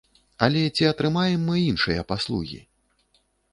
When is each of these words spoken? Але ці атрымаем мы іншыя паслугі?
Але 0.45 0.63
ці 0.75 0.87
атрымаем 0.91 1.45
мы 1.51 1.55
іншыя 1.69 2.07
паслугі? 2.15 2.59